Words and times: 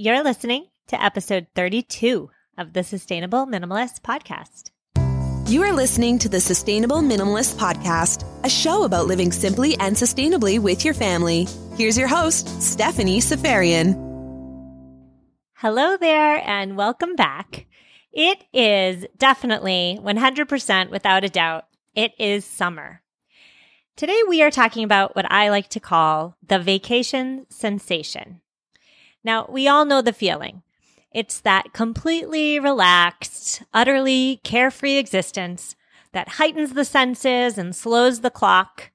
You're 0.00 0.22
listening 0.22 0.68
to 0.86 1.04
episode 1.04 1.48
32 1.56 2.30
of 2.56 2.72
the 2.72 2.84
Sustainable 2.84 3.48
Minimalist 3.48 4.02
Podcast. 4.02 4.70
You 5.50 5.64
are 5.64 5.72
listening 5.72 6.20
to 6.20 6.28
the 6.28 6.40
Sustainable 6.40 6.98
Minimalist 6.98 7.56
Podcast, 7.56 8.24
a 8.44 8.48
show 8.48 8.84
about 8.84 9.08
living 9.08 9.32
simply 9.32 9.76
and 9.80 9.96
sustainably 9.96 10.60
with 10.60 10.84
your 10.84 10.94
family. 10.94 11.48
Here's 11.76 11.98
your 11.98 12.06
host, 12.06 12.62
Stephanie 12.62 13.18
Seferian. 13.18 13.96
Hello 15.54 15.96
there, 15.96 16.48
and 16.48 16.76
welcome 16.76 17.16
back. 17.16 17.66
It 18.12 18.44
is 18.52 19.04
definitely 19.16 19.98
100% 20.00 20.90
without 20.90 21.24
a 21.24 21.28
doubt, 21.28 21.64
it 21.96 22.12
is 22.20 22.44
summer. 22.44 23.02
Today 23.96 24.22
we 24.28 24.42
are 24.42 24.52
talking 24.52 24.84
about 24.84 25.16
what 25.16 25.28
I 25.28 25.50
like 25.50 25.70
to 25.70 25.80
call 25.80 26.36
the 26.46 26.60
vacation 26.60 27.46
sensation. 27.50 28.42
Now, 29.24 29.46
we 29.48 29.68
all 29.68 29.84
know 29.84 30.02
the 30.02 30.12
feeling. 30.12 30.62
It's 31.12 31.40
that 31.40 31.72
completely 31.72 32.58
relaxed, 32.60 33.62
utterly 33.72 34.40
carefree 34.44 34.96
existence 34.96 35.74
that 36.12 36.28
heightens 36.28 36.74
the 36.74 36.84
senses 36.84 37.58
and 37.58 37.74
slows 37.74 38.20
the 38.20 38.30
clock. 38.30 38.90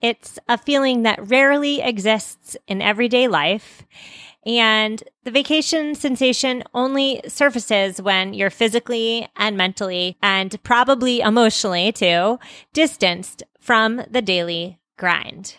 It's 0.00 0.38
a 0.48 0.58
feeling 0.58 1.02
that 1.02 1.28
rarely 1.28 1.80
exists 1.80 2.56
in 2.66 2.82
everyday 2.82 3.28
life. 3.28 3.84
And 4.44 5.02
the 5.24 5.32
vacation 5.32 5.96
sensation 5.96 6.62
only 6.72 7.20
surfaces 7.26 8.00
when 8.00 8.32
you're 8.32 8.50
physically 8.50 9.28
and 9.36 9.56
mentally 9.56 10.16
and 10.22 10.62
probably 10.62 11.20
emotionally 11.20 11.90
too 11.90 12.38
distanced 12.72 13.42
from 13.58 14.02
the 14.08 14.22
daily 14.22 14.78
grind. 14.96 15.56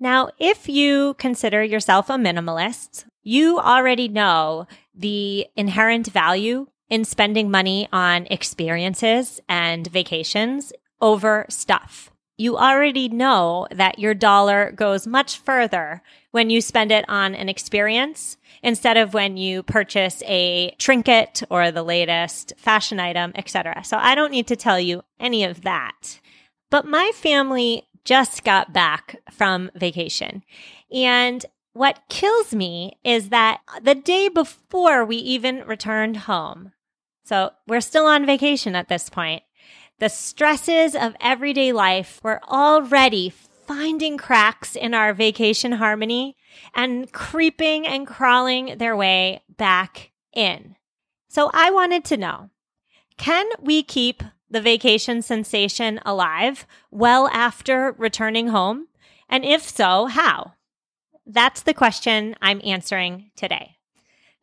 Now, 0.00 0.30
if 0.40 0.68
you 0.68 1.14
consider 1.18 1.62
yourself 1.62 2.10
a 2.10 2.14
minimalist, 2.14 3.04
you 3.22 3.58
already 3.58 4.08
know 4.08 4.66
the 4.94 5.46
inherent 5.56 6.08
value 6.08 6.66
in 6.88 7.04
spending 7.04 7.50
money 7.50 7.88
on 7.92 8.26
experiences 8.26 9.40
and 9.48 9.86
vacations 9.86 10.72
over 11.00 11.46
stuff. 11.48 12.10
You 12.36 12.56
already 12.56 13.08
know 13.08 13.66
that 13.70 13.98
your 13.98 14.14
dollar 14.14 14.72
goes 14.72 15.06
much 15.06 15.38
further 15.38 16.02
when 16.32 16.50
you 16.50 16.60
spend 16.60 16.90
it 16.90 17.04
on 17.08 17.34
an 17.34 17.48
experience 17.48 18.36
instead 18.62 18.96
of 18.96 19.14
when 19.14 19.36
you 19.36 19.62
purchase 19.62 20.22
a 20.26 20.74
trinket 20.78 21.42
or 21.50 21.70
the 21.70 21.82
latest 21.82 22.52
fashion 22.56 22.98
item, 22.98 23.32
etc. 23.36 23.84
So 23.84 23.96
I 23.96 24.14
don't 24.14 24.32
need 24.32 24.46
to 24.48 24.56
tell 24.56 24.80
you 24.80 25.02
any 25.20 25.44
of 25.44 25.62
that. 25.62 26.20
But 26.70 26.86
my 26.86 27.12
family 27.14 27.86
just 28.04 28.44
got 28.44 28.72
back 28.72 29.16
from 29.30 29.70
vacation 29.74 30.42
and 30.90 31.44
what 31.72 32.00
kills 32.08 32.54
me 32.54 32.98
is 33.04 33.30
that 33.30 33.60
the 33.82 33.94
day 33.94 34.28
before 34.28 35.04
we 35.04 35.16
even 35.16 35.66
returned 35.66 36.18
home, 36.18 36.72
so 37.24 37.50
we're 37.66 37.80
still 37.80 38.06
on 38.06 38.26
vacation 38.26 38.74
at 38.74 38.88
this 38.88 39.08
point, 39.08 39.42
the 39.98 40.08
stresses 40.08 40.94
of 40.94 41.16
everyday 41.20 41.72
life 41.72 42.20
were 42.22 42.40
already 42.48 43.30
finding 43.30 44.18
cracks 44.18 44.74
in 44.74 44.92
our 44.92 45.14
vacation 45.14 45.72
harmony 45.72 46.36
and 46.74 47.12
creeping 47.12 47.86
and 47.86 48.06
crawling 48.06 48.78
their 48.78 48.96
way 48.96 49.42
back 49.56 50.10
in. 50.34 50.76
So 51.28 51.50
I 51.54 51.70
wanted 51.70 52.04
to 52.06 52.16
know 52.16 52.50
can 53.16 53.46
we 53.60 53.82
keep 53.82 54.22
the 54.50 54.60
vacation 54.60 55.22
sensation 55.22 56.00
alive 56.04 56.66
well 56.90 57.28
after 57.28 57.94
returning 57.96 58.48
home? 58.48 58.88
And 59.28 59.44
if 59.44 59.62
so, 59.68 60.06
how? 60.06 60.54
That's 61.26 61.62
the 61.62 61.74
question 61.74 62.36
I'm 62.42 62.60
answering 62.64 63.30
today. 63.36 63.76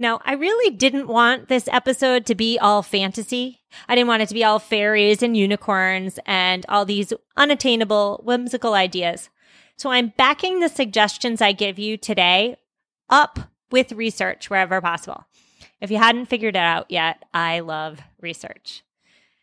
Now, 0.02 0.22
I 0.24 0.34
really 0.34 0.74
didn't 0.74 1.08
want 1.08 1.50
this 1.50 1.68
episode 1.68 2.26
to 2.28 2.36
be 2.36 2.58
all 2.58 2.82
fantasy. 2.82 3.60
I 3.90 3.96
didn't 3.96 4.08
want 4.08 4.22
it 4.22 4.30
to 4.30 4.34
be 4.34 4.46
all 4.46 4.58
fairies 4.58 5.22
and 5.22 5.36
unicorns 5.36 6.20
and 6.26 6.66
all 6.70 6.86
these 6.86 7.12
unattainable, 7.36 8.22
whimsical 8.24 8.76
ideas. 8.76 9.30
So 9.76 9.92
I'm 9.92 10.14
backing 10.18 10.60
the 10.60 10.70
suggestions 10.70 11.42
I 11.42 11.52
give 11.52 11.78
you 11.78 11.98
today 11.98 12.56
up 13.10 13.40
with 13.72 13.92
research 13.92 14.50
wherever 14.50 14.80
possible. 14.80 15.26
If 15.82 15.92
you 15.92 15.98
hadn't 15.98 16.28
figured 16.28 16.56
it 16.56 16.60
out 16.60 16.90
yet, 16.90 17.24
I 17.34 17.60
love 17.60 18.00
research. 18.22 18.84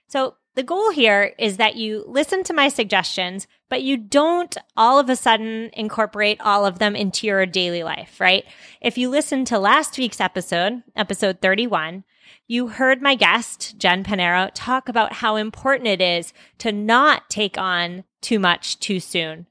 So 0.08 0.36
the 0.56 0.62
goal 0.62 0.90
here 0.90 1.34
is 1.38 1.58
that 1.58 1.76
you 1.76 2.02
listen 2.08 2.42
to 2.44 2.54
my 2.54 2.68
suggestions, 2.68 3.46
but 3.68 3.82
you 3.82 3.98
don't 3.98 4.56
all 4.74 4.98
of 4.98 5.10
a 5.10 5.14
sudden 5.14 5.68
incorporate 5.74 6.40
all 6.40 6.64
of 6.64 6.78
them 6.78 6.96
into 6.96 7.26
your 7.26 7.44
daily 7.44 7.82
life, 7.82 8.18
right? 8.18 8.42
If 8.80 8.96
you 8.96 9.10
listen 9.10 9.44
to 9.46 9.58
last 9.58 9.98
week's 9.98 10.20
episode, 10.20 10.82
episode 10.96 11.42
31, 11.42 12.04
you 12.48 12.68
heard 12.68 13.02
my 13.02 13.16
guest, 13.16 13.76
Jen 13.76 14.02
Panero, 14.02 14.50
talk 14.54 14.88
about 14.88 15.12
how 15.12 15.36
important 15.36 15.88
it 15.88 16.00
is 16.00 16.32
to 16.58 16.72
not 16.72 17.28
take 17.28 17.58
on 17.58 18.04
too 18.22 18.38
much 18.38 18.80
too 18.80 18.98
soon. 18.98 19.46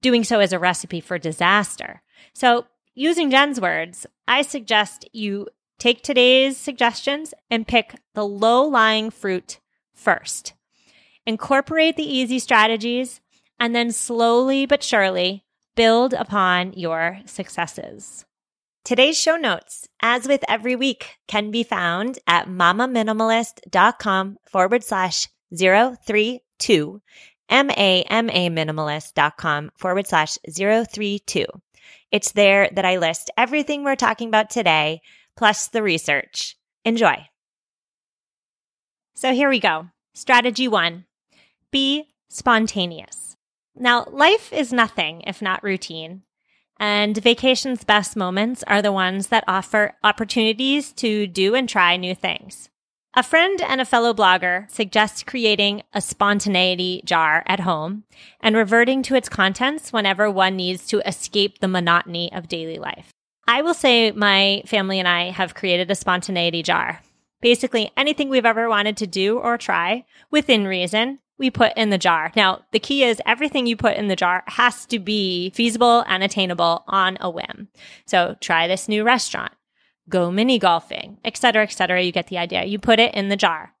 Doing 0.00 0.24
so 0.24 0.40
is 0.40 0.54
a 0.54 0.58
recipe 0.58 1.02
for 1.02 1.18
disaster. 1.18 2.00
So, 2.32 2.66
using 2.94 3.30
Jen's 3.30 3.60
words, 3.60 4.06
I 4.26 4.42
suggest 4.42 5.06
you 5.12 5.48
take 5.78 6.02
today's 6.02 6.56
suggestions 6.56 7.34
and 7.50 7.68
pick 7.68 7.96
the 8.14 8.26
low 8.26 8.64
lying 8.66 9.10
fruit 9.10 9.58
first. 9.98 10.54
Incorporate 11.26 11.96
the 11.96 12.10
easy 12.10 12.38
strategies 12.38 13.20
and 13.60 13.74
then 13.74 13.92
slowly 13.92 14.64
but 14.64 14.82
surely 14.82 15.44
build 15.74 16.14
upon 16.14 16.72
your 16.72 17.20
successes. 17.26 18.24
Today's 18.84 19.18
show 19.18 19.36
notes, 19.36 19.86
as 20.00 20.26
with 20.26 20.42
every 20.48 20.74
week, 20.74 21.16
can 21.26 21.50
be 21.50 21.62
found 21.62 22.18
at 22.26 22.48
mamaminimalist.com 22.48 24.38
forward 24.46 24.82
slash 24.82 25.28
032, 25.54 27.02
M-A-M-A 27.50 28.50
minimalist.com 28.50 29.70
forward 29.76 30.06
slash 30.06 30.38
032. 30.50 31.44
It's 32.10 32.32
there 32.32 32.70
that 32.72 32.86
I 32.86 32.96
list 32.96 33.30
everything 33.36 33.84
we're 33.84 33.96
talking 33.96 34.28
about 34.28 34.48
today, 34.48 35.02
plus 35.36 35.68
the 35.68 35.82
research. 35.82 36.56
Enjoy. 36.84 37.28
So 39.18 39.34
here 39.34 39.48
we 39.48 39.58
go. 39.58 39.88
Strategy 40.14 40.68
one 40.68 41.04
be 41.72 42.04
spontaneous. 42.28 43.34
Now, 43.74 44.06
life 44.12 44.52
is 44.52 44.72
nothing 44.72 45.22
if 45.22 45.42
not 45.42 45.64
routine. 45.64 46.22
And 46.78 47.16
vacation's 47.16 47.82
best 47.82 48.14
moments 48.14 48.62
are 48.68 48.80
the 48.80 48.92
ones 48.92 49.26
that 49.26 49.42
offer 49.48 49.96
opportunities 50.04 50.92
to 50.92 51.26
do 51.26 51.56
and 51.56 51.68
try 51.68 51.96
new 51.96 52.14
things. 52.14 52.68
A 53.12 53.24
friend 53.24 53.60
and 53.60 53.80
a 53.80 53.84
fellow 53.84 54.14
blogger 54.14 54.70
suggests 54.70 55.24
creating 55.24 55.82
a 55.92 56.00
spontaneity 56.00 57.02
jar 57.04 57.42
at 57.48 57.58
home 57.58 58.04
and 58.40 58.54
reverting 58.54 59.02
to 59.02 59.16
its 59.16 59.28
contents 59.28 59.92
whenever 59.92 60.30
one 60.30 60.54
needs 60.54 60.86
to 60.86 61.00
escape 61.00 61.58
the 61.58 61.66
monotony 61.66 62.32
of 62.32 62.46
daily 62.46 62.78
life. 62.78 63.08
I 63.48 63.62
will 63.62 63.74
say 63.74 64.12
my 64.12 64.62
family 64.64 65.00
and 65.00 65.08
I 65.08 65.30
have 65.30 65.56
created 65.56 65.90
a 65.90 65.96
spontaneity 65.96 66.62
jar. 66.62 67.00
Basically, 67.40 67.90
anything 67.96 68.28
we've 68.28 68.46
ever 68.46 68.68
wanted 68.68 68.96
to 68.98 69.06
do 69.06 69.38
or 69.38 69.56
try 69.56 70.04
within 70.30 70.66
reason, 70.66 71.20
we 71.38 71.50
put 71.50 71.76
in 71.76 71.90
the 71.90 71.98
jar. 71.98 72.32
Now, 72.34 72.64
the 72.72 72.80
key 72.80 73.04
is 73.04 73.22
everything 73.24 73.66
you 73.66 73.76
put 73.76 73.96
in 73.96 74.08
the 74.08 74.16
jar 74.16 74.42
has 74.48 74.84
to 74.86 74.98
be 74.98 75.50
feasible 75.50 76.04
and 76.08 76.22
attainable 76.22 76.84
on 76.88 77.16
a 77.20 77.30
whim. 77.30 77.68
So 78.06 78.36
try 78.40 78.66
this 78.66 78.88
new 78.88 79.04
restaurant, 79.04 79.52
go 80.08 80.32
mini 80.32 80.58
golfing, 80.58 81.18
etc., 81.24 81.62
etc. 81.62 82.02
You 82.02 82.10
get 82.10 82.26
the 82.26 82.38
idea. 82.38 82.64
You 82.64 82.78
put 82.78 82.98
it 82.98 83.14
in 83.14 83.28
the 83.28 83.36
jar. 83.36 83.72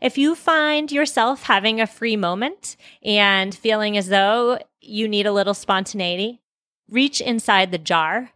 If 0.00 0.18
you 0.18 0.34
find 0.34 0.90
yourself 0.90 1.44
having 1.44 1.80
a 1.80 1.86
free 1.86 2.16
moment 2.16 2.76
and 3.02 3.54
feeling 3.54 3.96
as 3.96 4.08
though 4.08 4.58
you 4.80 5.08
need 5.08 5.26
a 5.26 5.32
little 5.32 5.54
spontaneity, 5.54 6.40
reach 6.88 7.20
inside 7.20 7.70
the 7.70 7.78
jar. 7.78 8.30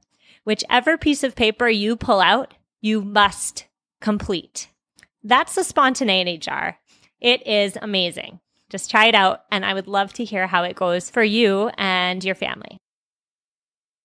Whichever 0.45 0.97
piece 0.97 1.23
of 1.23 1.37
paper 1.37 1.69
you 1.69 1.97
pull 1.97 2.21
out, 2.21 2.55
you 2.81 3.03
must 3.03 3.67
complete. 4.01 4.69
That's 5.23 5.55
the 5.55 5.65
spontaneity 5.65 6.39
jar. 6.39 6.79
It 7.21 7.47
is 7.47 7.77
amazing. 7.81 8.41
Just 8.71 8.91
try 8.91 9.07
it 9.07 9.15
out, 9.15 9.43
and 9.51 9.65
I 9.65 9.75
would 9.75 9.89
love 9.89 10.13
to 10.15 10.25
hear 10.25 10.47
how 10.47 10.63
it 10.63 10.77
goes 10.77 11.11
for 11.11 11.23
you 11.23 11.71
and 11.79 12.23
your 12.23 12.35
family. 12.35 12.79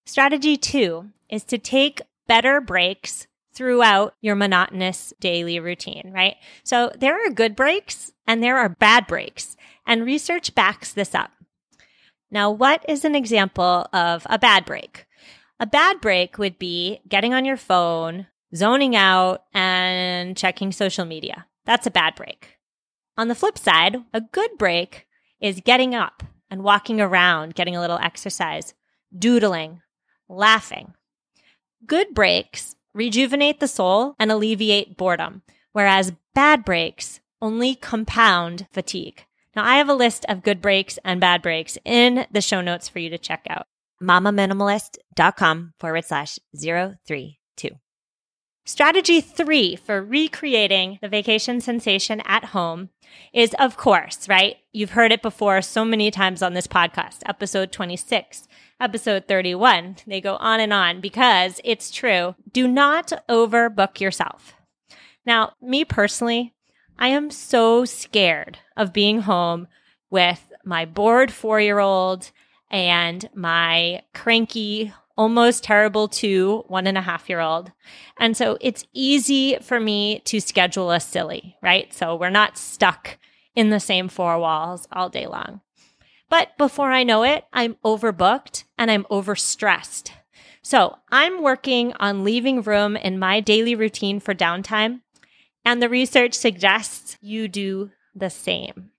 Strategy 0.05 0.57
two 0.57 1.09
is 1.29 1.43
to 1.45 1.57
take 1.57 2.01
better 2.27 2.61
breaks 2.61 3.27
throughout 3.53 4.15
your 4.21 4.35
monotonous 4.35 5.13
daily 5.19 5.59
routine, 5.59 6.11
right? 6.13 6.35
So 6.63 6.91
there 6.97 7.25
are 7.25 7.29
good 7.29 7.55
breaks 7.55 8.11
and 8.25 8.41
there 8.41 8.57
are 8.57 8.69
bad 8.69 9.05
breaks, 9.05 9.55
and 9.85 10.05
research 10.05 10.55
backs 10.55 10.93
this 10.93 11.13
up. 11.13 11.31
Now, 12.31 12.49
what 12.49 12.83
is 12.87 13.05
an 13.05 13.15
example 13.15 13.87
of 13.93 14.25
a 14.29 14.39
bad 14.39 14.65
break? 14.65 15.05
A 15.59 15.67
bad 15.67 16.01
break 16.01 16.37
would 16.37 16.57
be 16.57 16.99
getting 17.07 17.33
on 17.33 17.45
your 17.45 17.57
phone, 17.57 18.27
zoning 18.55 18.95
out, 18.95 19.43
and 19.53 20.37
checking 20.37 20.71
social 20.71 21.05
media. 21.05 21.45
That's 21.65 21.87
a 21.87 21.91
bad 21.91 22.15
break. 22.15 22.57
On 23.17 23.27
the 23.27 23.35
flip 23.35 23.57
side, 23.57 23.97
a 24.13 24.21
good 24.21 24.57
break 24.57 25.07
is 25.39 25.61
getting 25.63 25.93
up 25.93 26.23
and 26.49 26.63
walking 26.63 26.99
around, 26.99 27.55
getting 27.55 27.75
a 27.75 27.81
little 27.81 27.99
exercise, 27.99 28.73
doodling, 29.17 29.81
laughing. 30.27 30.93
Good 31.85 32.13
breaks 32.13 32.75
rejuvenate 32.93 33.59
the 33.59 33.67
soul 33.67 34.15
and 34.19 34.31
alleviate 34.31 34.97
boredom, 34.97 35.41
whereas 35.71 36.13
bad 36.33 36.63
breaks 36.63 37.19
only 37.41 37.75
compound 37.75 38.67
fatigue. 38.71 39.25
Now, 39.55 39.65
I 39.65 39.75
have 39.75 39.89
a 39.89 39.93
list 39.93 40.25
of 40.29 40.43
good 40.43 40.61
breaks 40.61 40.97
and 41.03 41.19
bad 41.19 41.41
breaks 41.41 41.77
in 41.85 42.25
the 42.31 42.41
show 42.41 42.61
notes 42.61 42.89
for 42.89 42.99
you 42.99 43.09
to 43.09 43.17
check 43.17 43.45
out. 43.49 43.67
mamaminimalist.com 44.01 45.73
forward 45.79 46.05
slash 46.05 46.39
032. 46.55 47.69
Strategy 48.65 49.19
three 49.19 49.75
for 49.75 50.01
recreating 50.01 50.97
the 51.01 51.09
vacation 51.09 51.59
sensation 51.59 52.21
at 52.21 52.45
home 52.45 52.89
is, 53.33 53.53
of 53.59 53.75
course, 53.75 54.29
right? 54.29 54.55
You've 54.71 54.91
heard 54.91 55.11
it 55.11 55.21
before 55.21 55.61
so 55.61 55.83
many 55.83 56.09
times 56.11 56.41
on 56.41 56.53
this 56.53 56.65
podcast, 56.65 57.17
episode 57.25 57.73
26, 57.73 58.47
episode 58.79 59.27
31. 59.27 59.97
They 60.07 60.21
go 60.21 60.37
on 60.37 60.61
and 60.61 60.71
on 60.71 61.01
because 61.01 61.59
it's 61.65 61.91
true. 61.91 62.35
Do 62.53 62.65
not 62.65 63.11
overbook 63.27 63.99
yourself. 63.99 64.53
Now, 65.25 65.55
me 65.61 65.83
personally, 65.83 66.53
I 66.97 67.09
am 67.09 67.31
so 67.31 67.83
scared 67.83 68.59
of 68.77 68.93
being 68.93 69.21
home 69.21 69.67
with 70.09 70.53
my 70.63 70.85
bored 70.85 71.33
four 71.33 71.59
year 71.59 71.79
old 71.79 72.31
and 72.71 73.29
my 73.35 74.03
cranky, 74.13 74.93
almost 75.15 75.63
terrible 75.63 76.07
two, 76.07 76.63
one 76.67 76.87
and 76.87 76.97
a 76.97 77.01
half 77.01 77.29
year 77.29 77.39
old. 77.39 77.71
And 78.17 78.35
so 78.35 78.57
it's 78.61 78.85
easy 78.93 79.57
for 79.61 79.79
me 79.79 80.19
to 80.25 80.39
schedule 80.39 80.91
a 80.91 80.99
silly, 80.99 81.55
right? 81.61 81.93
So 81.93 82.15
we're 82.15 82.29
not 82.29 82.57
stuck 82.57 83.17
in 83.55 83.69
the 83.69 83.79
same 83.79 84.09
four 84.09 84.39
walls 84.39 84.87
all 84.91 85.09
day 85.09 85.27
long. 85.27 85.61
But 86.29 86.57
before 86.57 86.91
I 86.91 87.03
know 87.03 87.23
it, 87.23 87.45
I'm 87.53 87.75
overbooked 87.85 88.63
and 88.77 88.89
I'm 88.89 89.03
overstressed. 89.05 90.09
So 90.63 90.97
I'm 91.11 91.43
working 91.43 91.93
on 91.99 92.23
leaving 92.23 92.61
room 92.61 92.95
in 92.95 93.19
my 93.19 93.39
daily 93.39 93.75
routine 93.75 94.19
for 94.19 94.33
downtime. 94.33 95.01
And 95.65 95.81
the 95.81 95.89
research 95.89 96.33
suggests 96.33 97.17
you 97.21 97.47
do 97.47 97.91
the 98.15 98.29
same. 98.29 98.89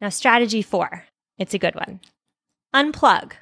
Now, 0.00 0.10
strategy 0.10 0.62
four, 0.62 1.04
it's 1.38 1.54
a 1.54 1.58
good 1.58 1.74
one. 1.74 2.00
Unplug. 2.74 3.32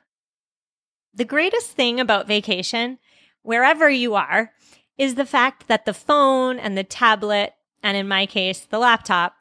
The 1.17 1.25
greatest 1.25 1.71
thing 1.71 1.99
about 1.99 2.29
vacation, 2.29 2.99
wherever 3.41 3.89
you 3.89 4.15
are, 4.15 4.53
is 4.99 5.15
the 5.15 5.25
fact 5.25 5.67
that 5.67 5.87
the 5.87 5.95
phone 5.95 6.59
and 6.59 6.77
the 6.77 6.85
tablet, 6.85 7.55
and 7.83 7.97
in 7.97 8.07
my 8.07 8.27
case, 8.27 8.61
the 8.61 8.79
laptop, 8.79 9.35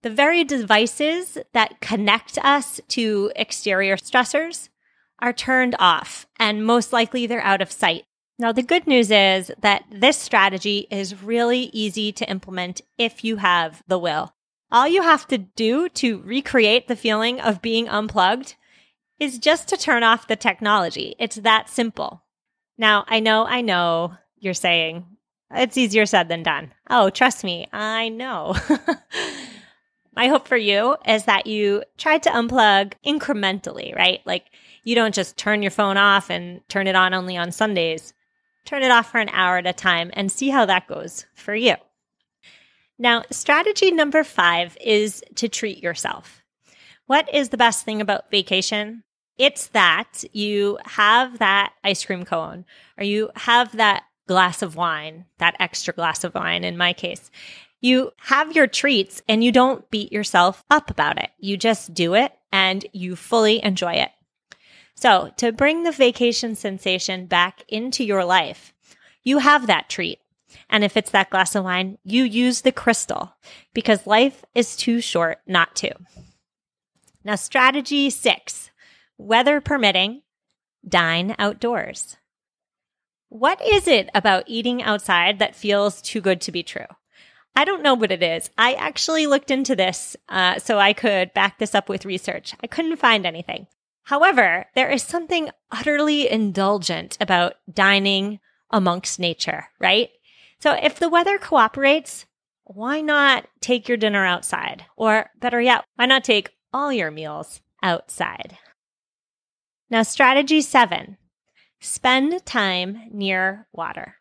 the 0.00 0.08
very 0.08 0.44
devices 0.44 1.36
that 1.52 1.82
connect 1.82 2.38
us 2.38 2.80
to 2.88 3.30
exterior 3.36 3.96
stressors 3.96 4.70
are 5.18 5.34
turned 5.34 5.76
off, 5.78 6.26
and 6.38 6.64
most 6.64 6.90
likely 6.90 7.26
they're 7.26 7.42
out 7.42 7.60
of 7.60 7.70
sight. 7.70 8.04
Now, 8.38 8.52
the 8.52 8.62
good 8.62 8.86
news 8.86 9.10
is 9.10 9.52
that 9.60 9.84
this 9.90 10.16
strategy 10.16 10.86
is 10.90 11.22
really 11.22 11.64
easy 11.74 12.12
to 12.12 12.30
implement 12.30 12.80
if 12.96 13.22
you 13.24 13.36
have 13.36 13.82
the 13.86 13.98
will. 13.98 14.32
All 14.72 14.88
you 14.88 15.02
have 15.02 15.26
to 15.28 15.36
do 15.36 15.90
to 15.90 16.22
recreate 16.22 16.88
the 16.88 16.96
feeling 16.96 17.38
of 17.40 17.60
being 17.60 17.90
unplugged 17.90 18.54
is 19.20 19.38
just 19.38 19.68
to 19.68 19.76
turn 19.76 20.02
off 20.02 20.26
the 20.26 20.36
technology. 20.36 21.14
It's 21.18 21.36
that 21.36 21.68
simple. 21.68 22.22
Now, 22.78 23.04
I 23.06 23.20
know, 23.20 23.44
I 23.46 23.60
know 23.60 24.14
you're 24.38 24.54
saying 24.54 25.04
it's 25.52 25.76
easier 25.76 26.06
said 26.06 26.28
than 26.28 26.42
done. 26.42 26.72
Oh, 26.88 27.10
trust 27.10 27.44
me, 27.44 27.68
I 27.72 28.08
know. 28.08 28.56
My 30.16 30.28
hope 30.28 30.48
for 30.48 30.56
you 30.56 30.96
is 31.06 31.24
that 31.24 31.46
you 31.46 31.84
try 31.98 32.18
to 32.18 32.30
unplug 32.30 32.94
incrementally, 33.06 33.94
right? 33.94 34.20
Like 34.24 34.46
you 34.82 34.94
don't 34.94 35.14
just 35.14 35.36
turn 35.36 35.62
your 35.62 35.70
phone 35.70 35.96
off 35.96 36.30
and 36.30 36.66
turn 36.68 36.86
it 36.86 36.96
on 36.96 37.14
only 37.14 37.36
on 37.36 37.52
Sundays. 37.52 38.12
Turn 38.64 38.82
it 38.82 38.90
off 38.90 39.10
for 39.10 39.18
an 39.18 39.28
hour 39.30 39.58
at 39.58 39.66
a 39.66 39.72
time 39.72 40.10
and 40.14 40.30
see 40.30 40.48
how 40.48 40.66
that 40.66 40.88
goes 40.88 41.26
for 41.34 41.54
you. 41.54 41.74
Now, 42.98 43.24
strategy 43.30 43.90
number 43.90 44.24
five 44.24 44.76
is 44.80 45.22
to 45.36 45.48
treat 45.48 45.82
yourself. 45.82 46.42
What 47.06 47.32
is 47.34 47.48
the 47.48 47.56
best 47.56 47.84
thing 47.84 48.00
about 48.00 48.30
vacation? 48.30 49.04
It's 49.40 49.68
that 49.68 50.22
you 50.34 50.78
have 50.84 51.38
that 51.38 51.72
ice 51.82 52.04
cream 52.04 52.26
cone 52.26 52.66
or 52.98 53.04
you 53.04 53.30
have 53.36 53.74
that 53.78 54.04
glass 54.28 54.60
of 54.60 54.76
wine, 54.76 55.24
that 55.38 55.56
extra 55.58 55.94
glass 55.94 56.24
of 56.24 56.34
wine 56.34 56.62
in 56.62 56.76
my 56.76 56.92
case. 56.92 57.30
You 57.80 58.10
have 58.18 58.54
your 58.54 58.66
treats 58.66 59.22
and 59.26 59.42
you 59.42 59.50
don't 59.50 59.90
beat 59.90 60.12
yourself 60.12 60.62
up 60.70 60.90
about 60.90 61.18
it. 61.18 61.30
You 61.38 61.56
just 61.56 61.94
do 61.94 62.12
it 62.12 62.32
and 62.52 62.84
you 62.92 63.16
fully 63.16 63.64
enjoy 63.64 63.94
it. 63.94 64.10
So, 64.94 65.32
to 65.38 65.52
bring 65.52 65.84
the 65.84 65.92
vacation 65.92 66.54
sensation 66.54 67.24
back 67.24 67.64
into 67.66 68.04
your 68.04 68.26
life, 68.26 68.74
you 69.22 69.38
have 69.38 69.66
that 69.68 69.88
treat. 69.88 70.18
And 70.68 70.84
if 70.84 70.98
it's 70.98 71.12
that 71.12 71.30
glass 71.30 71.54
of 71.54 71.64
wine, 71.64 71.96
you 72.04 72.24
use 72.24 72.60
the 72.60 72.72
crystal 72.72 73.32
because 73.72 74.06
life 74.06 74.44
is 74.54 74.76
too 74.76 75.00
short 75.00 75.38
not 75.46 75.74
to. 75.76 75.94
Now, 77.24 77.36
strategy 77.36 78.10
six 78.10 78.69
weather 79.20 79.60
permitting, 79.60 80.22
dine 80.86 81.34
outdoors. 81.38 82.16
What 83.28 83.64
is 83.64 83.86
it 83.86 84.10
about 84.14 84.44
eating 84.46 84.82
outside 84.82 85.38
that 85.38 85.54
feels 85.54 86.02
too 86.02 86.20
good 86.20 86.40
to 86.42 86.52
be 86.52 86.62
true? 86.62 86.86
I 87.54 87.64
don't 87.64 87.82
know 87.82 87.94
what 87.94 88.12
it 88.12 88.22
is. 88.22 88.50
I 88.56 88.74
actually 88.74 89.26
looked 89.26 89.50
into 89.50 89.76
this 89.76 90.16
uh, 90.28 90.58
so 90.58 90.78
I 90.78 90.92
could 90.92 91.34
back 91.34 91.58
this 91.58 91.74
up 91.74 91.88
with 91.88 92.04
research. 92.04 92.54
I 92.62 92.66
couldn't 92.66 92.96
find 92.96 93.26
anything. 93.26 93.66
However, 94.04 94.66
there 94.74 94.90
is 94.90 95.02
something 95.02 95.50
utterly 95.70 96.28
indulgent 96.28 97.18
about 97.20 97.54
dining 97.72 98.40
amongst 98.70 99.20
nature, 99.20 99.68
right? 99.78 100.10
So 100.58 100.72
if 100.72 100.98
the 100.98 101.08
weather 101.08 101.38
cooperates, 101.38 102.26
why 102.64 103.00
not 103.00 103.46
take 103.60 103.88
your 103.88 103.96
dinner 103.96 104.24
outside? 104.24 104.86
Or 104.96 105.30
better 105.38 105.60
yet, 105.60 105.84
why 105.96 106.06
not 106.06 106.24
take 106.24 106.50
all 106.72 106.92
your 106.92 107.10
meals 107.10 107.60
outside? 107.82 108.58
Now, 109.90 110.04
strategy 110.04 110.60
seven 110.60 111.16
spend 111.80 112.46
time 112.46 113.08
near 113.10 113.66
water. 113.72 114.16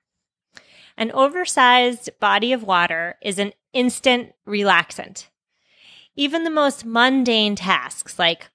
An 0.97 1.11
oversized 1.11 2.09
body 2.19 2.51
of 2.51 2.63
water 2.63 3.17
is 3.21 3.37
an 3.37 3.53
instant 3.71 4.33
relaxant. 4.47 5.27
Even 6.15 6.43
the 6.43 6.49
most 6.49 6.85
mundane 6.85 7.55
tasks 7.55 8.17
like 8.17 8.49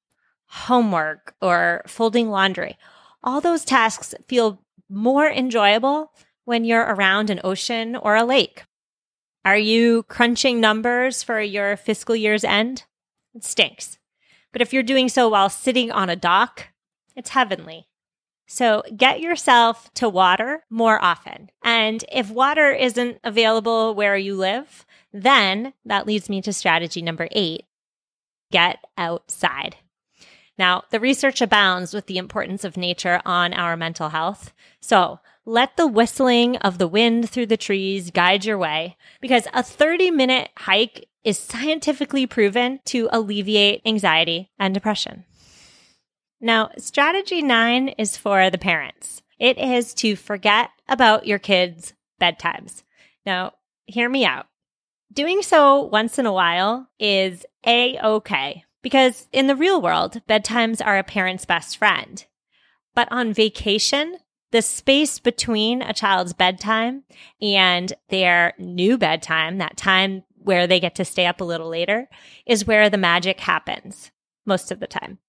homework 0.47 1.35
or 1.41 1.83
folding 1.87 2.31
laundry, 2.31 2.77
all 3.23 3.41
those 3.41 3.65
tasks 3.65 4.15
feel 4.27 4.61
more 4.91 5.29
enjoyable 5.29 6.13
when 6.45 6.65
you're 6.65 6.83
around 6.83 7.31
an 7.31 7.41
ocean 7.45 7.97
or 7.97 8.17
a 8.17 8.25
lake. 8.25 8.65
Are 9.45 9.57
you 9.57 10.03
crunching 10.05 10.61
numbers 10.61 11.23
for 11.23 11.41
your 11.41 11.77
fiscal 11.77 12.17
year's 12.17 12.45
end? 12.45 12.85
It 13.35 13.45
stinks. 13.45 13.99
But 14.53 14.63
if 14.63 14.73
you're 14.73 14.83
doing 14.83 15.09
so 15.09 15.29
while 15.29 15.49
sitting 15.49 15.91
on 15.91 16.11
a 16.11 16.17
dock, 16.17 16.69
it's 17.17 17.31
heavenly. 17.31 17.89
So 18.47 18.83
get 18.95 19.21
yourself 19.21 19.93
to 19.95 20.09
water 20.09 20.65
more 20.69 21.03
often. 21.03 21.51
And 21.63 22.05
if 22.13 22.31
water 22.31 22.71
isn't 22.71 23.19
available 23.25 23.95
where 23.95 24.17
you 24.17 24.37
live, 24.37 24.85
then 25.13 25.73
that 25.85 26.07
leads 26.07 26.29
me 26.29 26.43
to 26.43 26.53
strategy 26.53 27.03
number 27.03 27.29
eight 27.33 27.65
get 28.53 28.79
outside. 28.97 29.77
Now, 30.57 30.85
the 30.91 31.01
research 31.01 31.43
abounds 31.43 31.93
with 31.93 32.07
the 32.07 32.19
importance 32.19 32.63
of 32.63 32.77
nature 32.77 33.21
on 33.25 33.53
our 33.53 33.77
mental 33.77 34.11
health. 34.11 34.53
So 34.81 35.19
let 35.45 35.77
the 35.77 35.89
whistling 35.89 36.57
of 36.59 36.79
the 36.79 36.87
wind 36.87 37.29
through 37.29 37.47
the 37.47 37.57
trees 37.57 38.13
guide 38.13 38.45
your 38.45 38.57
way 38.57 38.97
because 39.21 39.49
a 39.53 39.63
30 39.63 40.13
minute 40.13 40.51
hike 40.57 41.09
is 41.25 41.39
scientifically 41.39 42.27
proven 42.27 42.81
to 42.85 43.09
alleviate 43.11 43.83
anxiety 43.85 44.51
and 44.59 44.73
depression. 44.73 45.25
Now, 46.45 46.73
strategy 46.77 47.41
nine 47.41 47.89
is 47.97 48.19
for 48.19 48.51
the 48.51 48.59
parents. 48.59 49.23
It 49.39 49.57
is 49.57 49.95
to 49.95 50.15
forget 50.15 50.69
about 50.87 51.27
your 51.27 51.39
kids' 51.39 51.95
bedtimes. 52.21 52.83
Now, 53.25 53.55
hear 53.87 54.11
me 54.11 54.27
out. 54.27 54.45
Doing 55.11 55.41
so 55.41 55.81
once 55.81 56.19
in 56.19 56.27
a 56.27 56.33
while 56.35 56.91
is 56.99 57.47
a 57.67 57.99
okay 57.99 58.63
because 58.83 59.27
in 59.33 59.47
the 59.47 59.57
real 59.57 59.81
world, 59.81 60.21
bedtimes 60.29 60.85
are 60.85 60.99
a 60.99 61.03
parent's 61.03 61.47
best 61.47 61.79
friend. 61.79 62.27
But 62.95 63.09
on 63.11 63.33
vacation, 63.33 64.19
the 64.53 64.61
space 64.61 65.19
between 65.19 65.81
a 65.81 65.95
child's 65.95 66.35
bedtime 66.35 67.05
and 67.41 67.91
their 68.11 68.53
new 68.59 68.99
bedtime, 68.99 69.57
that 69.59 69.79
time 69.79 70.25
where 70.35 70.67
they 70.67 70.79
get 70.79 70.95
to 70.97 71.07
stay 71.07 71.25
up 71.25 71.41
a 71.41 71.45
little 71.45 71.71
later, 71.71 72.07
is 72.45 72.67
where 72.67 72.91
the 72.91 72.99
magic 72.99 73.41
happens 73.41 74.11
most 74.45 74.71
of 74.71 74.79
the 74.79 74.87
time. 74.87 75.21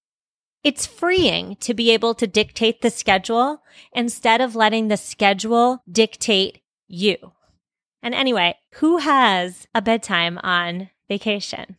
It's 0.64 0.86
freeing 0.86 1.56
to 1.56 1.74
be 1.74 1.90
able 1.90 2.14
to 2.14 2.26
dictate 2.26 2.80
the 2.80 2.90
schedule 2.90 3.62
instead 3.92 4.40
of 4.40 4.56
letting 4.56 4.88
the 4.88 4.96
schedule 4.96 5.82
dictate 5.90 6.60
you. 6.88 7.32
And 8.02 8.14
anyway, 8.14 8.56
who 8.74 8.98
has 8.98 9.66
a 9.74 9.82
bedtime 9.82 10.38
on 10.42 10.90
vacation? 11.08 11.76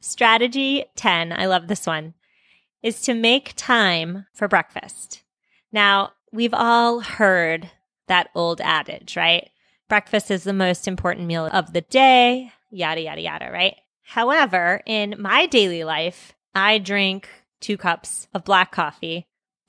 Strategy 0.00 0.84
10, 0.94 1.32
I 1.32 1.46
love 1.46 1.68
this 1.68 1.86
one, 1.86 2.14
is 2.82 3.00
to 3.02 3.14
make 3.14 3.54
time 3.56 4.26
for 4.32 4.46
breakfast. 4.46 5.22
Now, 5.72 6.12
we've 6.32 6.54
all 6.54 7.00
heard 7.00 7.70
that 8.06 8.30
old 8.34 8.60
adage, 8.60 9.16
right? 9.16 9.50
Breakfast 9.88 10.30
is 10.30 10.44
the 10.44 10.52
most 10.52 10.86
important 10.86 11.26
meal 11.26 11.46
of 11.52 11.72
the 11.72 11.80
day, 11.80 12.52
yada, 12.70 13.00
yada, 13.00 13.20
yada, 13.20 13.50
right? 13.52 13.76
However, 14.02 14.80
in 14.86 15.16
my 15.18 15.46
daily 15.46 15.82
life, 15.84 16.34
I 16.56 16.78
drink 16.78 17.28
two 17.60 17.76
cups 17.76 18.28
of 18.32 18.46
black 18.46 18.72
coffee 18.72 19.26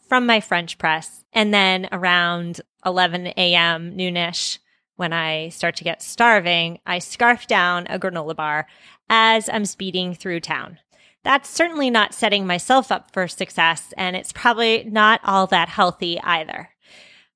from 0.08 0.26
my 0.26 0.40
French 0.40 0.78
press. 0.78 1.26
And 1.34 1.54
then 1.54 1.90
around 1.92 2.62
11 2.86 3.28
a.m., 3.36 3.92
noonish, 3.92 4.60
when 4.96 5.12
I 5.12 5.50
start 5.50 5.76
to 5.76 5.84
get 5.84 6.02
starving, 6.02 6.80
I 6.86 7.00
scarf 7.00 7.46
down 7.46 7.88
a 7.88 8.00
granola 8.00 8.38
bar 8.38 8.68
as 9.10 9.50
I'm 9.50 9.66
speeding 9.66 10.16
through 10.16 10.40
town. 10.40 10.80
That's 11.26 11.50
certainly 11.50 11.90
not 11.90 12.14
setting 12.14 12.48
myself 12.48 12.90
up 12.90 13.12
for 13.12 13.28
success, 13.28 13.94
and 13.98 14.16
it's 14.16 14.32
probably 14.32 14.86
not 14.86 15.20
all 15.26 15.46
that 15.48 15.68
healthy 15.68 16.22
either. 16.22 16.70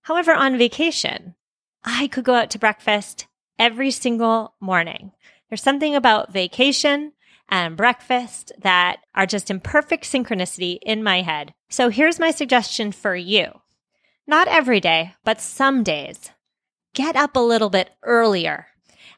However, 0.03 0.31
on 0.31 0.57
vacation, 0.57 1.35
I 1.83 2.07
could 2.07 2.23
go 2.23 2.35
out 2.35 2.51
to 2.51 2.59
breakfast 2.59 3.27
every 3.59 3.91
single 3.91 4.53
morning. 4.61 5.11
There's 5.49 5.61
something 5.61 5.93
about 5.93 6.31
vacation 6.31 7.11
and 7.51 7.75
breakfast 7.75 8.53
that 8.57 9.01
are 9.13 9.25
just 9.25 9.51
in 9.51 9.59
perfect 9.59 10.05
synchronicity 10.05 10.79
in 10.81 11.03
my 11.03 11.21
head. 11.21 11.53
So 11.69 11.89
here's 11.89 12.19
my 12.19 12.31
suggestion 12.31 12.93
for 12.93 13.15
you. 13.15 13.59
Not 14.25 14.47
every 14.47 14.79
day, 14.79 15.13
but 15.25 15.41
some 15.41 15.83
days. 15.83 16.31
Get 16.93 17.17
up 17.17 17.35
a 17.35 17.39
little 17.39 17.69
bit 17.69 17.91
earlier 18.03 18.67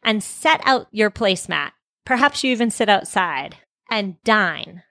and 0.04 0.24
set 0.24 0.60
out 0.66 0.88
your 0.92 1.12
placemat. 1.12 1.72
Perhaps 2.06 2.44
you 2.44 2.52
even 2.52 2.72
sit 2.72 2.90
outside 2.90 3.58
and 3.90 4.22
dine. 4.24 4.84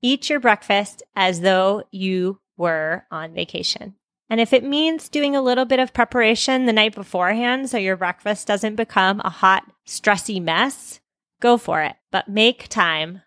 Eat 0.00 0.30
your 0.30 0.40
breakfast 0.40 1.02
as 1.14 1.40
though 1.40 1.82
you 1.90 2.40
were 2.56 3.04
on 3.10 3.34
vacation. 3.34 3.96
And 4.30 4.40
if 4.40 4.52
it 4.52 4.62
means 4.62 5.08
doing 5.08 5.34
a 5.34 5.42
little 5.42 5.64
bit 5.64 5.80
of 5.80 5.92
preparation 5.92 6.66
the 6.66 6.72
night 6.72 6.94
beforehand 6.94 7.68
so 7.68 7.78
your 7.78 7.96
breakfast 7.96 8.46
doesn't 8.46 8.76
become 8.76 9.20
a 9.24 9.30
hot, 9.30 9.64
stressy 9.86 10.40
mess, 10.40 11.00
go 11.40 11.58
for 11.58 11.82
it. 11.82 11.96
But 12.10 12.28
make 12.28 12.68
time 12.68 13.22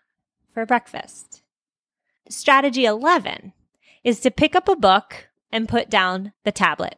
for 0.52 0.66
breakfast. 0.66 1.42
Strategy 2.28 2.84
11 2.84 3.52
is 4.02 4.20
to 4.20 4.30
pick 4.30 4.54
up 4.54 4.68
a 4.68 4.76
book 4.76 5.28
and 5.50 5.68
put 5.68 5.88
down 5.88 6.32
the 6.44 6.52
tablet. 6.52 6.96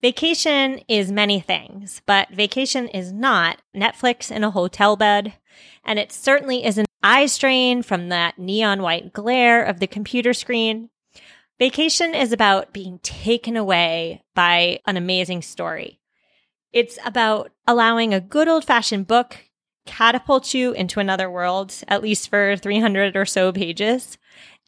Vacation 0.00 0.80
is 0.86 1.10
many 1.10 1.40
things, 1.40 2.02
but 2.06 2.30
vacation 2.30 2.86
is 2.88 3.12
not 3.12 3.60
Netflix 3.74 4.30
in 4.30 4.44
a 4.44 4.50
hotel 4.52 4.94
bed. 4.94 5.34
And 5.84 5.98
it 5.98 6.12
certainly 6.12 6.64
isn't 6.64 6.86
eye 7.02 7.26
strain 7.26 7.82
from 7.82 8.08
that 8.08 8.38
neon 8.38 8.80
white 8.80 9.12
glare 9.12 9.64
of 9.64 9.80
the 9.80 9.88
computer 9.88 10.32
screen. 10.32 10.90
Vacation 11.58 12.14
is 12.14 12.32
about 12.32 12.72
being 12.72 13.00
taken 13.00 13.56
away 13.56 14.22
by 14.36 14.78
an 14.86 14.96
amazing 14.96 15.42
story. 15.42 15.98
It's 16.72 16.98
about 17.04 17.50
allowing 17.66 18.14
a 18.14 18.20
good 18.20 18.46
old 18.46 18.64
fashioned 18.64 19.08
book 19.08 19.47
catapult 19.88 20.52
you 20.54 20.72
into 20.72 21.00
another 21.00 21.30
world, 21.30 21.74
at 21.88 22.02
least 22.02 22.28
for 22.28 22.56
300 22.56 23.16
or 23.16 23.24
so 23.24 23.52
pages. 23.52 24.18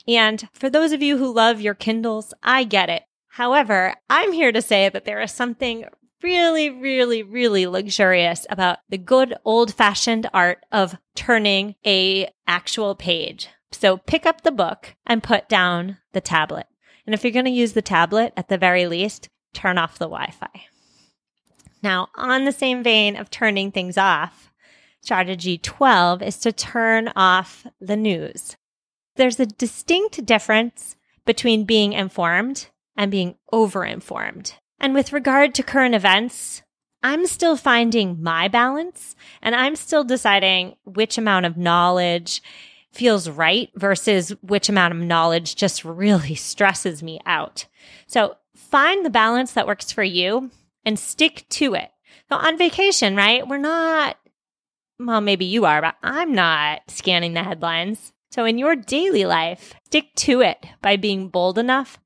And 0.09 0.49
for 0.55 0.71
those 0.71 0.93
of 0.93 1.03
you 1.03 1.19
who 1.19 1.33
love 1.33 1.61
your 1.61 1.75
Kindles, 1.75 2.33
I 2.43 2.65
get 2.65 2.89
it. 2.89 3.03
However, 3.29 3.95
I'm 4.09 4.33
here 4.33 4.51
to 4.51 4.63
say 4.63 4.89
that 4.89 5.05
there 5.05 5.21
is 5.21 5.31
something 5.31 5.85
really, 6.23 6.71
really, 6.71 7.23
really 7.23 7.67
luxurious 7.67 8.47
about 8.51 8.79
the 8.89 8.99
good 8.99 9.35
old 9.45 9.73
fashioned 9.75 10.29
art 10.33 10.65
of 10.73 10.97
turning 11.15 11.75
a 11.87 12.31
actual 12.47 12.95
page. 12.95 13.49
So 13.73 13.99
pick 13.99 14.27
up 14.27 14.41
the 14.41 14.51
book 14.51 14.97
and 15.07 15.23
put 15.23 15.49
down 15.49 15.99
the 16.13 16.21
tablet. 16.21 16.67
And 17.07 17.15
if 17.15 17.23
you're 17.23 17.33
going 17.33 17.45
to 17.45 17.51
use 17.51 17.75
the 17.75 17.83
tablet, 17.83 18.33
at 18.37 18.49
the 18.49 18.59
very 18.59 18.87
least, 18.87 19.29
turn 19.55 19.79
off 19.79 19.99
the 19.99 20.07
Wi 20.07 20.31
Fi. 20.31 20.67
Now, 21.83 22.09
on 22.17 22.45
the 22.45 22.53
same 22.53 22.83
vein 22.83 23.17
of 23.17 23.31
turning 23.31 23.71
things 23.71 23.97
off, 23.97 24.50
strategy 25.03 25.59
12 25.59 26.23
is 26.23 26.39
to 26.39 26.53
turn 26.53 27.09
off 27.17 27.67
the 27.81 27.97
news. 27.97 28.57
There's 29.17 29.41
a 29.41 29.47
distinct 29.47 30.25
difference 30.25 30.97
between 31.27 31.65
being 31.65 31.93
informed 31.93 32.69
and 32.97 33.11
being 33.11 33.37
overinformed. 33.53 34.53
And 34.79 34.95
with 34.95 35.13
regard 35.13 35.55
to 35.55 35.63
current 35.63 35.95
events, 35.95 36.63
I'm 37.03 37.27
still 37.27 37.57
finding 37.57 38.23
my 38.23 38.49
balance 38.49 39.15
and 39.43 39.55
I'm 39.55 39.77
still 39.77 40.05
deciding 40.05 40.77
which 40.85 41.19
amount 41.19 41.47
of 41.47 41.57
knowledge 41.57 42.43
feels 42.93 43.29
right 43.29 43.71
versus 43.75 44.31
which 44.43 44.69
amount 44.69 44.95
of 44.95 45.01
knowledge 45.01 45.57
just 45.57 45.85
really 45.85 46.35
stresses 46.35 47.03
me 47.03 47.21
out. 47.27 47.67
So 48.07 48.37
find 48.55 49.05
the 49.05 49.11
balance 49.11 49.53
that 49.53 49.67
works 49.67 49.93
for 49.93 50.03
you 50.03 50.51
and 50.85 50.99
stick 50.99 51.47
to 51.51 51.75
it. 51.75 51.91
So 52.29 52.37
on 52.37 52.59
vacation, 52.59 53.17
right? 53.17 53.47
We're 53.47 53.59
not, 53.59 54.17
well, 55.07 55.21
maybe 55.21 55.45
you 55.45 55.65
are, 55.65 55.81
but 55.81 55.97
I'm 56.03 56.33
not 56.33 56.83
scanning 56.89 57.35
the 57.35 57.43
headlines. 57.43 58.13
So 58.31 58.45
in 58.45 58.59
your 58.59 58.77
daily 58.77 59.25
life, 59.25 59.75
stick 59.87 60.15
to 60.17 60.41
it 60.41 60.65
by 60.83 60.97
being 60.97 61.29
bold 61.29 61.59
enough 61.59 61.99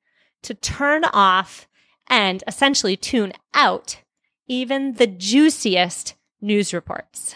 to 0.45 0.55
turn 0.55 1.05
off 1.05 1.67
and 2.09 2.43
essentially 2.47 2.97
tune 2.97 3.33
out 3.53 4.01
even 4.47 4.95
the 4.95 5.07
juiciest 5.07 6.15
news 6.41 6.73
reports. 6.73 7.35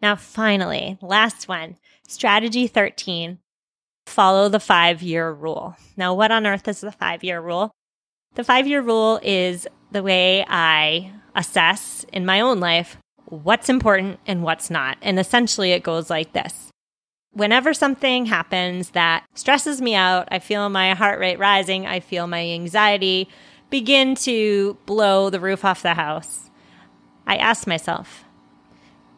Now, 0.00 0.16
finally, 0.16 0.96
last 1.00 1.48
one 1.48 1.76
strategy 2.08 2.66
13 2.66 3.38
follow 4.06 4.48
the 4.48 4.60
five 4.60 5.02
year 5.02 5.30
rule. 5.30 5.76
Now, 5.96 6.14
what 6.14 6.32
on 6.32 6.46
earth 6.46 6.66
is 6.66 6.80
the 6.80 6.92
five 6.92 7.22
year 7.22 7.40
rule? 7.40 7.70
The 8.34 8.44
five 8.44 8.66
year 8.66 8.80
rule 8.80 9.20
is 9.22 9.68
the 9.92 10.02
way 10.02 10.44
I 10.48 11.12
assess 11.34 12.04
in 12.12 12.24
my 12.26 12.40
own 12.40 12.60
life 12.60 12.96
what's 13.30 13.68
important 13.68 14.20
and 14.26 14.42
what's 14.42 14.70
not. 14.70 14.98
And 15.00 15.18
essentially, 15.18 15.72
it 15.72 15.82
goes 15.82 16.10
like 16.10 16.32
this 16.32 16.70
Whenever 17.32 17.72
something 17.72 18.26
happens 18.26 18.90
that 18.90 19.24
stresses 19.34 19.80
me 19.80 19.94
out, 19.94 20.28
I 20.30 20.40
feel 20.40 20.68
my 20.68 20.94
heart 20.94 21.20
rate 21.20 21.38
rising, 21.38 21.86
I 21.86 22.00
feel 22.00 22.26
my 22.26 22.44
anxiety 22.44 23.28
begin 23.70 24.16
to 24.16 24.76
blow 24.84 25.30
the 25.30 25.38
roof 25.38 25.64
off 25.64 25.82
the 25.82 25.94
house. 25.94 26.50
I 27.26 27.36
ask 27.36 27.68
myself, 27.68 28.24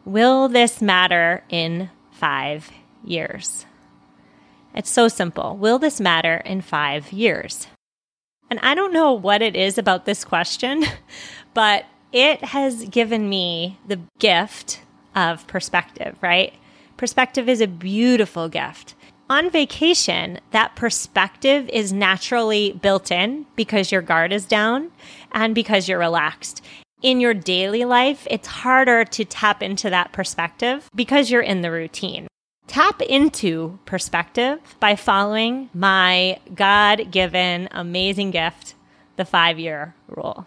will 0.05 0.47
this 0.47 0.79
matter 0.79 1.43
in 1.49 1.89
five 2.11 2.71
years? 3.03 3.65
It's 4.75 4.91
so 4.91 5.07
simple. 5.07 5.57
Will 5.57 5.79
this 5.79 5.99
matter 5.99 6.37
in 6.45 6.61
five 6.61 7.11
years? 7.11 7.67
And 8.49 8.59
I 8.61 8.75
don't 8.75 8.93
know 8.93 9.13
what 9.13 9.41
it 9.41 9.55
is 9.55 9.79
about 9.79 10.05
this 10.05 10.23
question, 10.23 10.85
but 11.55 11.85
it 12.13 12.43
has 12.45 12.85
given 12.85 13.27
me 13.27 13.79
the 13.87 13.99
gift 14.19 14.81
of 15.15 15.45
perspective, 15.47 16.15
right? 16.21 16.53
Perspective 16.95 17.49
is 17.49 17.59
a 17.59 17.67
beautiful 17.67 18.47
gift. 18.47 18.93
On 19.29 19.49
vacation, 19.49 20.39
that 20.51 20.75
perspective 20.75 21.67
is 21.69 21.91
naturally 21.91 22.73
built 22.73 23.11
in 23.11 23.47
because 23.55 23.91
your 23.91 24.01
guard 24.01 24.31
is 24.31 24.45
down 24.45 24.91
and 25.31 25.55
because 25.55 25.89
you're 25.89 25.99
relaxed. 25.99 26.61
In 27.01 27.19
your 27.19 27.33
daily 27.33 27.83
life, 27.83 28.27
it's 28.29 28.47
harder 28.47 29.03
to 29.05 29.25
tap 29.25 29.63
into 29.63 29.89
that 29.89 30.11
perspective 30.13 30.89
because 30.95 31.31
you're 31.31 31.41
in 31.41 31.61
the 31.61 31.71
routine. 31.71 32.27
Tap 32.67 33.01
into 33.01 33.79
perspective 33.85 34.59
by 34.79 34.95
following 34.95 35.69
my 35.73 36.39
God 36.53 37.11
given 37.11 37.67
amazing 37.71 38.31
gift, 38.31 38.75
the 39.17 39.25
five 39.25 39.59
year 39.59 39.95
rule. 40.07 40.45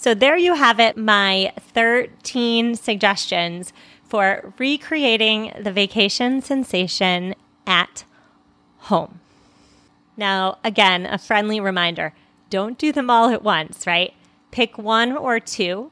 So 0.00 0.14
there 0.14 0.36
you 0.36 0.54
have 0.54 0.78
it, 0.78 0.96
my 0.96 1.52
13 1.58 2.76
suggestions 2.76 3.72
for 4.04 4.54
recreating 4.56 5.52
the 5.60 5.72
vacation 5.72 6.40
sensation 6.40 7.34
at 7.66 8.04
home. 8.78 9.18
Now, 10.16 10.58
again, 10.62 11.04
a 11.04 11.18
friendly 11.18 11.58
reminder 11.58 12.14
don't 12.48 12.78
do 12.78 12.92
them 12.92 13.10
all 13.10 13.30
at 13.30 13.42
once, 13.42 13.88
right? 13.88 14.14
Pick 14.52 14.78
one 14.78 15.16
or 15.16 15.40
two, 15.40 15.90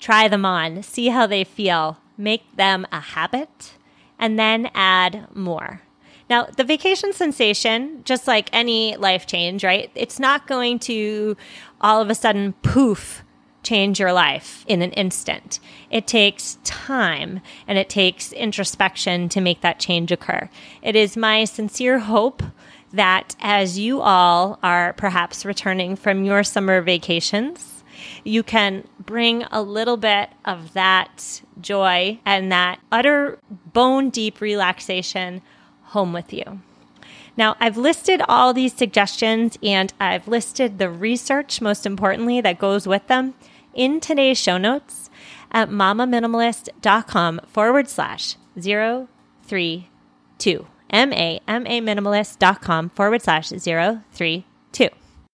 try 0.00 0.26
them 0.26 0.44
on, 0.44 0.82
see 0.82 1.10
how 1.10 1.28
they 1.28 1.44
feel, 1.44 1.98
make 2.18 2.56
them 2.56 2.84
a 2.90 2.98
habit, 2.98 3.74
and 4.18 4.40
then 4.40 4.72
add 4.74 5.28
more. 5.32 5.82
Now, 6.30 6.44
the 6.44 6.64
vacation 6.64 7.12
sensation, 7.12 8.02
just 8.04 8.26
like 8.26 8.48
any 8.52 8.96
life 8.96 9.26
change, 9.26 9.62
right? 9.62 9.90
It's 9.94 10.18
not 10.18 10.46
going 10.46 10.78
to 10.80 11.36
all 11.80 12.00
of 12.00 12.10
a 12.10 12.14
sudden 12.14 12.54
poof 12.62 13.22
change 13.62 13.98
your 13.98 14.12
life 14.12 14.64
in 14.68 14.82
an 14.82 14.92
instant. 14.92 15.58
It 15.90 16.06
takes 16.06 16.58
time 16.64 17.40
and 17.66 17.78
it 17.78 17.88
takes 17.88 18.32
introspection 18.32 19.28
to 19.30 19.40
make 19.40 19.62
that 19.62 19.80
change 19.80 20.12
occur. 20.12 20.48
It 20.82 20.96
is 20.96 21.16
my 21.16 21.44
sincere 21.44 21.98
hope 21.98 22.42
that 22.92 23.34
as 23.40 23.78
you 23.78 24.00
all 24.00 24.58
are 24.62 24.92
perhaps 24.92 25.44
returning 25.44 25.96
from 25.96 26.24
your 26.24 26.44
summer 26.44 26.80
vacations, 26.80 27.82
you 28.22 28.42
can 28.42 28.86
bring 29.00 29.44
a 29.50 29.62
little 29.62 29.96
bit 29.96 30.30
of 30.44 30.74
that 30.74 31.42
joy 31.60 32.18
and 32.24 32.52
that 32.52 32.78
utter 32.92 33.38
bone 33.72 34.10
deep 34.10 34.40
relaxation 34.40 35.42
home 35.94 36.12
with 36.12 36.32
you. 36.32 36.60
Now, 37.36 37.56
I've 37.58 37.76
listed 37.76 38.22
all 38.28 38.52
these 38.52 38.74
suggestions 38.74 39.58
and 39.62 39.92
I've 39.98 40.28
listed 40.28 40.78
the 40.78 40.90
research, 40.90 41.60
most 41.60 41.86
importantly, 41.86 42.40
that 42.40 42.58
goes 42.58 42.86
with 42.86 43.06
them 43.08 43.34
in 43.72 44.00
today's 44.00 44.38
show 44.38 44.58
notes 44.58 45.10
at 45.50 45.70
mamaminimalist.com 45.70 47.40
forward 47.46 47.88
slash 47.88 48.36
032. 48.60 50.66
M-A-M-A 50.90 51.80
minimalist.com 51.80 52.90
forward 52.90 53.22
slash 53.22 53.48
032. 53.48 54.88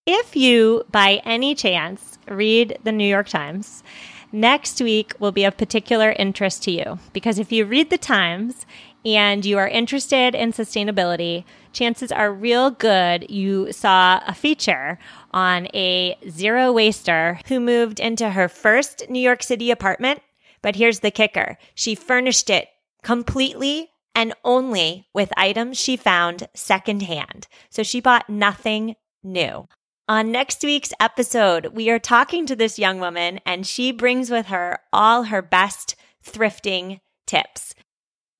If 0.07 0.35
you, 0.35 0.83
by 0.91 1.21
any 1.23 1.53
chance, 1.53 2.17
read 2.27 2.79
the 2.83 2.91
New 2.91 3.07
York 3.07 3.29
Times, 3.29 3.83
next 4.31 4.81
week 4.81 5.13
will 5.19 5.31
be 5.31 5.43
of 5.43 5.57
particular 5.57 6.15
interest 6.17 6.63
to 6.63 6.71
you 6.71 6.97
because 7.13 7.37
if 7.37 7.51
you 7.51 7.65
read 7.65 7.91
the 7.91 7.97
Times 7.97 8.65
and 9.05 9.45
you 9.45 9.57
are 9.57 9.67
interested 9.67 10.35
in 10.35 10.51
sustainability, 10.51 11.43
chances 11.73 12.11
are 12.11 12.33
real 12.33 12.71
good 12.71 13.29
you 13.29 13.71
saw 13.71 14.21
a 14.27 14.33
feature 14.33 14.99
on 15.31 15.67
a 15.73 16.17
zero 16.29 16.71
waster 16.71 17.39
who 17.47 17.59
moved 17.59 17.99
into 17.99 18.31
her 18.31 18.47
first 18.47 19.09
New 19.09 19.19
York 19.19 19.43
City 19.43 19.71
apartment. 19.71 20.21
But 20.61 20.75
here's 20.75 20.99
the 20.99 21.11
kicker 21.11 21.57
she 21.73 21.95
furnished 21.95 22.49
it 22.49 22.67
completely 23.03 23.89
and 24.13 24.33
only 24.43 25.07
with 25.13 25.31
items 25.37 25.79
she 25.79 25.95
found 25.95 26.47
secondhand. 26.53 27.47
So 27.69 27.83
she 27.83 28.01
bought 28.01 28.29
nothing 28.29 28.95
new. 29.23 29.67
On 30.07 30.31
next 30.31 30.63
week's 30.63 30.91
episode, 30.99 31.67
we 31.67 31.89
are 31.89 31.99
talking 31.99 32.45
to 32.45 32.55
this 32.55 32.77
young 32.77 32.99
woman, 32.99 33.39
and 33.45 33.65
she 33.65 33.93
brings 33.93 34.29
with 34.29 34.47
her 34.47 34.79
all 34.91 35.23
her 35.23 35.41
best 35.41 35.95
thrifting 36.21 36.99
tips. 37.25 37.73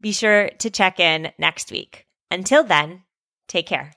Be 0.01 0.11
sure 0.11 0.49
to 0.59 0.69
check 0.71 0.99
in 0.99 1.31
next 1.37 1.71
week. 1.71 2.07
Until 2.31 2.63
then, 2.63 3.03
take 3.47 3.67
care. 3.67 3.93